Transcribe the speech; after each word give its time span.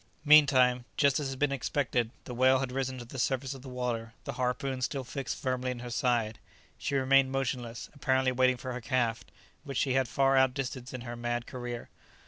Meantime, 0.25 0.83
just 0.97 1.19
as 1.19 1.29
had 1.29 1.37
been 1.37 1.51
expected, 1.51 2.09
the 2.23 2.33
whale 2.33 2.57
had 2.57 2.71
risen 2.71 2.97
to 2.97 3.05
the 3.05 3.19
surface 3.19 3.53
of 3.53 3.61
the 3.61 3.69
water, 3.69 4.15
the 4.23 4.33
harpoon 4.33 4.81
still 4.81 5.03
fixed 5.03 5.37
firmly 5.37 5.69
in 5.69 5.77
her 5.77 5.91
side. 5.91 6.39
She 6.79 6.95
remained 6.95 7.31
motionless, 7.31 7.87
apparently 7.93 8.31
waiting 8.31 8.57
for 8.57 8.73
her 8.73 8.81
calf, 8.81 9.23
which 9.63 9.77
she 9.77 9.93
had 9.93 10.07
far 10.07 10.35
out 10.35 10.55
distanced 10.55 10.95
in 10.95 11.01
her 11.01 11.15
mad 11.15 11.45
career. 11.45 11.91